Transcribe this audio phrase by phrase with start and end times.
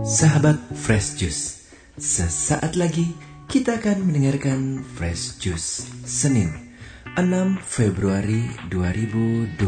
[0.00, 1.68] Sahabat Fresh Juice,
[2.00, 3.12] sesaat lagi
[3.52, 6.72] kita akan mendengarkan Fresh Juice Senin
[7.20, 9.60] 6 Februari 2023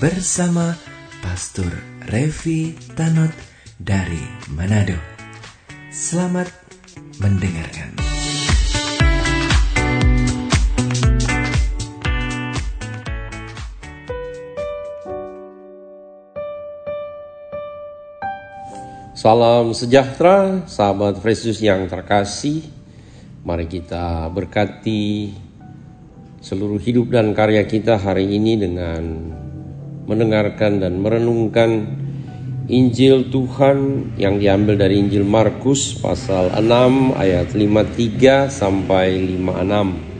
[0.00, 0.72] bersama
[1.20, 1.68] Pastor
[2.08, 3.36] Revi Tanot
[3.76, 4.96] dari Manado.
[5.92, 6.48] Selamat
[7.20, 8.01] mendengarkan.
[19.12, 22.64] Salam sejahtera, sahabat Yesus yang terkasih.
[23.44, 25.36] Mari kita berkati
[26.40, 29.04] seluruh hidup dan karya kita hari ini dengan
[30.08, 31.92] mendengarkan dan merenungkan
[32.72, 40.11] Injil Tuhan yang diambil dari Injil Markus pasal 6 ayat 53 sampai 56.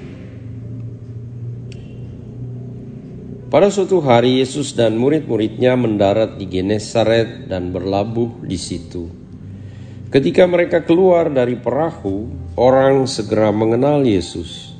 [3.52, 9.12] Pada suatu hari Yesus dan murid-muridnya mendarat di Genesaret dan berlabuh di situ.
[10.08, 14.72] Ketika mereka keluar dari perahu, orang segera mengenal Yesus.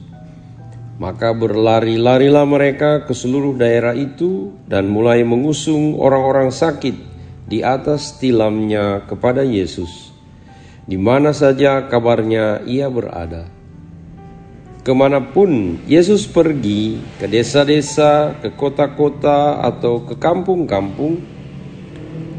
[0.96, 6.96] Maka berlari-larilah mereka ke seluruh daerah itu dan mulai mengusung orang-orang sakit
[7.44, 10.16] di atas tilamnya kepada Yesus.
[10.88, 13.52] Di mana saja kabarnya ia berada
[14.82, 21.22] ke mana pun Yesus pergi, ke desa-desa, ke kota-kota, atau ke kampung-kampung,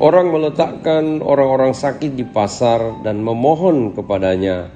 [0.03, 4.67] orang meletakkan orang-orang sakit di pasar dan memohon kepadanya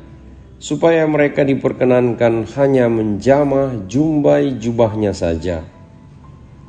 [0.57, 5.67] supaya mereka diperkenankan hanya menjamah jumbai jubahnya saja.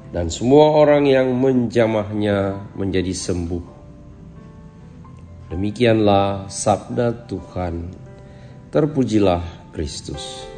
[0.08, 3.64] Dan semua orang yang menjamahnya menjadi sembuh.
[5.52, 7.92] Demikianlah sabda Tuhan.
[8.72, 10.57] Terpujilah Kristus.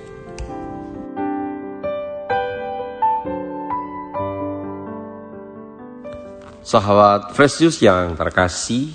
[6.70, 8.94] Sahabat Fresh yang terkasih,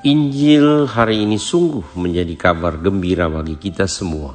[0.00, 4.32] Injil hari ini sungguh menjadi kabar gembira bagi kita semua.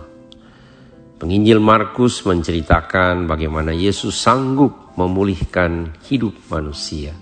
[1.18, 7.18] Penginjil Markus menceritakan bagaimana Yesus sanggup memulihkan hidup manusia.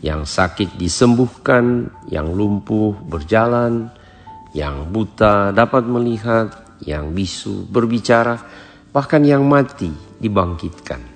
[0.00, 3.92] Yang sakit disembuhkan, yang lumpuh berjalan,
[4.56, 8.40] yang buta dapat melihat, yang bisu berbicara,
[8.96, 11.13] bahkan yang mati dibangkitkan.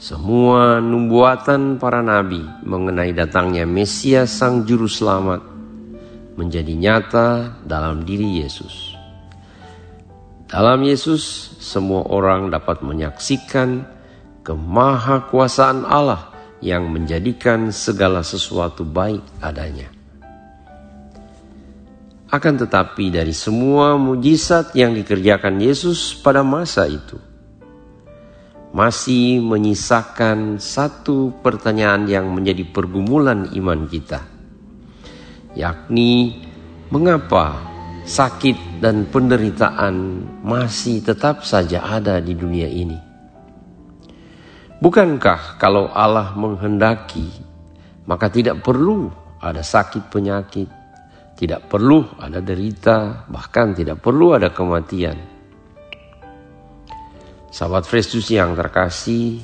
[0.00, 5.44] Semua nubuatan para nabi mengenai datangnya Mesias Sang Juru Selamat
[6.40, 8.96] menjadi nyata dalam diri Yesus.
[10.48, 13.84] Dalam Yesus, semua orang dapat menyaksikan
[14.40, 16.32] kemahakuasaan Allah
[16.64, 19.92] yang menjadikan segala sesuatu baik adanya.
[22.32, 27.20] Akan tetapi dari semua mujizat yang dikerjakan Yesus pada masa itu,
[28.70, 34.22] masih menyisakan satu pertanyaan yang menjadi pergumulan iman kita,
[35.58, 36.38] yakni
[36.94, 37.58] mengapa
[38.06, 42.98] sakit dan penderitaan masih tetap saja ada di dunia ini.
[44.80, 47.28] Bukankah kalau Allah menghendaki,
[48.08, 50.68] maka tidak perlu ada sakit penyakit,
[51.36, 55.39] tidak perlu ada derita, bahkan tidak perlu ada kematian.
[57.50, 59.42] Sahabat Fresh yang terkasih,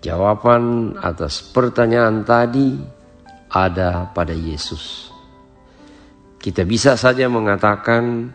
[0.00, 2.80] jawaban atas pertanyaan tadi
[3.52, 5.12] ada pada Yesus.
[6.40, 8.32] Kita bisa saja mengatakan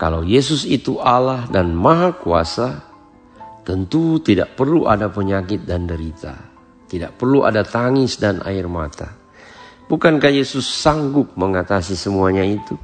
[0.00, 2.80] kalau Yesus itu Allah dan Maha Kuasa,
[3.68, 6.32] tentu tidak perlu ada penyakit dan derita.
[6.88, 9.12] Tidak perlu ada tangis dan air mata.
[9.86, 12.74] Bukankah Yesus sanggup mengatasi semuanya itu?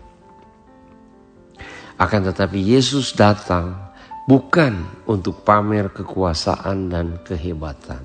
[1.97, 3.86] Akan tetapi Yesus datang
[4.27, 8.03] bukan untuk pamer kekuasaan dan kehebatan.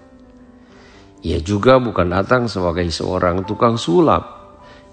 [1.21, 4.41] Ia juga bukan datang sebagai seorang tukang sulap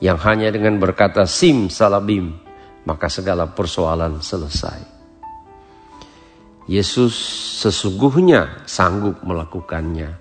[0.01, 2.49] yang hanya dengan berkata sim salabim
[2.89, 4.97] maka segala persoalan selesai.
[6.69, 7.13] Yesus
[7.65, 10.21] sesungguhnya sanggup melakukannya,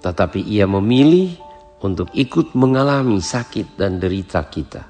[0.00, 1.36] tetapi ia memilih
[1.80, 4.84] untuk ikut mengalami sakit dan derita kita.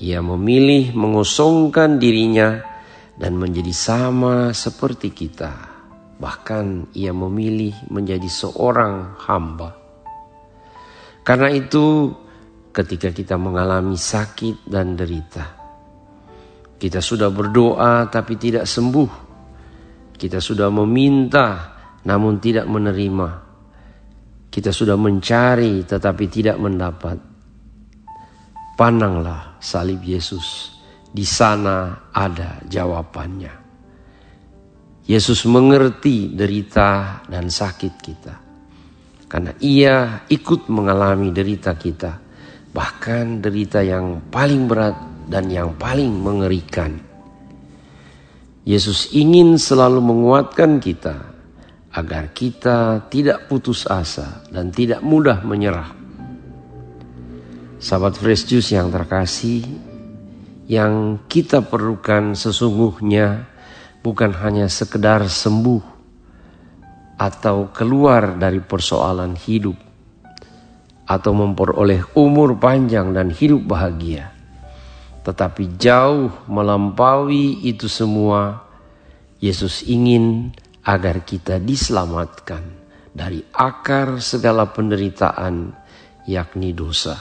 [0.00, 2.75] Ia memilih mengosongkan dirinya
[3.16, 5.52] dan menjadi sama seperti kita.
[6.16, 9.76] Bahkan ia memilih menjadi seorang hamba.
[11.20, 12.12] Karena itu,
[12.72, 15.44] ketika kita mengalami sakit dan derita,
[16.76, 19.24] kita sudah berdoa tapi tidak sembuh.
[20.16, 21.76] Kita sudah meminta
[22.08, 23.28] namun tidak menerima.
[24.48, 27.18] Kita sudah mencari tetapi tidak mendapat.
[28.76, 30.75] Pandanglah salib Yesus
[31.16, 33.64] di sana ada jawabannya.
[35.08, 38.34] Yesus mengerti derita dan sakit kita.
[39.24, 42.20] Karena ia ikut mengalami derita kita.
[42.68, 46.92] Bahkan derita yang paling berat dan yang paling mengerikan.
[48.68, 51.16] Yesus ingin selalu menguatkan kita
[51.96, 55.96] agar kita tidak putus asa dan tidak mudah menyerah.
[57.80, 59.62] Sahabat Fresh Juice yang terkasih,
[60.66, 63.46] yang kita perlukan sesungguhnya
[64.02, 65.94] bukan hanya sekedar sembuh
[67.16, 69.78] atau keluar dari persoalan hidup
[71.06, 74.34] atau memperoleh umur panjang dan hidup bahagia.
[75.22, 78.66] Tetapi jauh melampaui itu semua,
[79.38, 80.50] Yesus ingin
[80.86, 82.62] agar kita diselamatkan
[83.10, 85.74] dari akar segala penderitaan,
[86.26, 87.18] yakni dosa.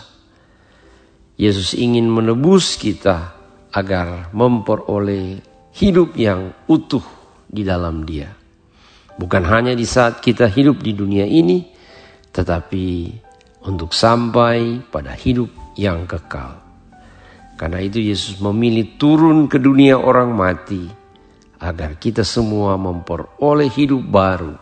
[1.35, 3.34] Yesus ingin menebus kita
[3.75, 5.43] agar memperoleh
[5.75, 7.03] hidup yang utuh
[7.43, 8.31] di dalam Dia.
[9.19, 11.63] Bukan hanya di saat kita hidup di dunia ini,
[12.31, 13.11] tetapi
[13.67, 16.63] untuk sampai pada hidup yang kekal.
[17.55, 20.83] Karena itu Yesus memilih turun ke dunia orang mati
[21.63, 24.55] agar kita semua memperoleh hidup baru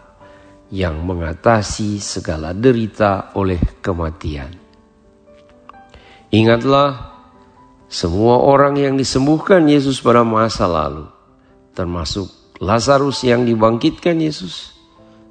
[0.69, 4.53] yang mengatasi segala derita oleh kematian.
[6.33, 7.12] Ingatlah
[7.93, 11.05] semua orang yang disembuhkan Yesus pada masa lalu,
[11.77, 12.25] termasuk
[12.57, 14.73] Lazarus yang dibangkitkan Yesus,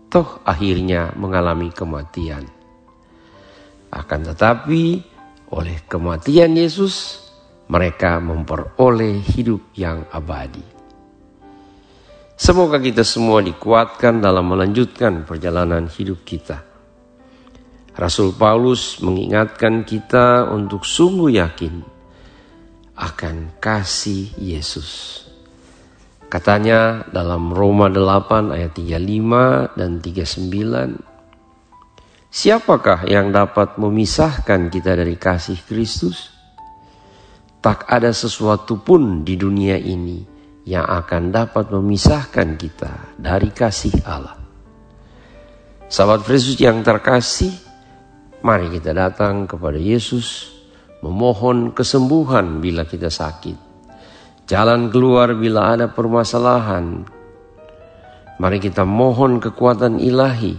[0.06, 2.46] toh akhirnya mengalami kematian.
[3.90, 5.02] Akan tetapi,
[5.50, 7.26] oleh kematian Yesus,
[7.66, 10.62] mereka memperoleh hidup yang abadi.
[12.38, 16.62] Semoga kita semua dikuatkan dalam melanjutkan perjalanan hidup kita.
[17.98, 21.91] Rasul Paulus mengingatkan kita untuk sungguh yakin
[22.96, 25.22] akan kasih Yesus.
[26.32, 31.12] Katanya dalam Roma 8 ayat 35 dan 39.
[32.32, 36.32] Siapakah yang dapat memisahkan kita dari kasih Kristus?
[37.60, 40.24] Tak ada sesuatu pun di dunia ini
[40.64, 44.40] yang akan dapat memisahkan kita dari kasih Allah.
[45.92, 47.52] Sahabat Yesus yang terkasih,
[48.40, 50.48] mari kita datang kepada Yesus
[51.02, 53.58] memohon kesembuhan bila kita sakit,
[54.46, 57.02] jalan keluar bila ada permasalahan.
[58.38, 60.54] Mari kita mohon kekuatan ilahi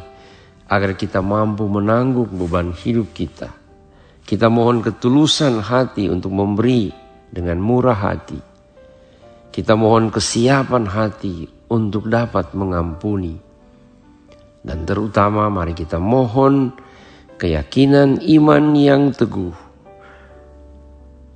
[0.68, 3.52] agar kita mampu menanggung beban hidup kita.
[4.24, 6.92] Kita mohon ketulusan hati untuk memberi
[7.28, 8.40] dengan murah hati.
[9.52, 13.36] Kita mohon kesiapan hati untuk dapat mengampuni.
[14.64, 16.72] Dan terutama mari kita mohon
[17.36, 19.63] keyakinan iman yang teguh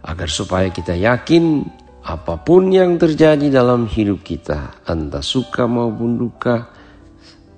[0.08, 1.68] agar supaya kita yakin
[2.08, 6.72] apa pun yang terjadi dalam hidup kita, entah suka maupun duka,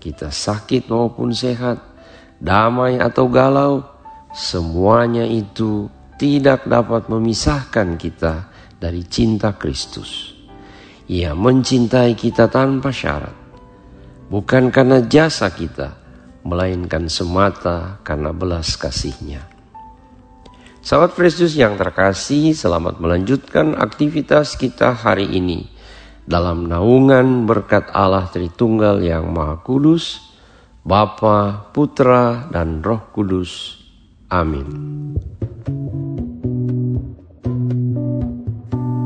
[0.01, 1.78] kita sakit maupun sehat,
[2.42, 3.86] damai atau galau,
[4.34, 5.86] semuanya itu
[6.18, 8.50] tidak dapat memisahkan kita
[8.81, 10.34] dari cinta Kristus.
[11.06, 13.38] Ia mencintai kita tanpa syarat,
[14.34, 15.94] bukan karena jasa kita,
[16.42, 19.59] melainkan semata karena belas kasihnya.
[20.80, 25.68] Sahabat Precious yang terkasih, selamat melanjutkan aktivitas kita hari ini
[26.24, 30.24] dalam naungan berkat Allah Tritunggal yang Maha Kudus,
[30.88, 33.75] Bapa, Putra, dan Roh Kudus.
[34.32, 34.63] Amin.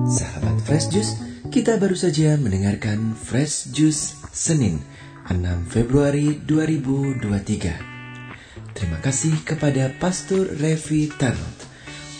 [0.05, 1.17] Sahabat Fresh Juice,
[1.49, 4.77] kita baru saja mendengarkan Fresh Juice Senin
[5.25, 8.77] 6 Februari 2023.
[8.77, 11.62] Terima kasih kepada Pastor Revi Tarot